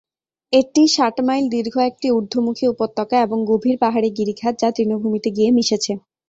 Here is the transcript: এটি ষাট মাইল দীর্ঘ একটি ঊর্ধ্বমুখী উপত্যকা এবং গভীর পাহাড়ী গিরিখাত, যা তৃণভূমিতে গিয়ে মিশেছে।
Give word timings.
এটি 0.53 0.83
ষাট 0.87 1.15
মাইল 1.27 1.45
দীর্ঘ 1.53 1.75
একটি 1.89 2.07
ঊর্ধ্বমুখী 2.11 2.65
উপত্যকা 2.67 3.17
এবং 3.21 3.37
গভীর 3.49 3.75
পাহাড়ী 3.83 4.09
গিরিখাত, 4.17 4.53
যা 4.61 4.69
তৃণভূমিতে 4.75 5.29
গিয়ে 5.37 5.49
মিশেছে। 5.57 5.93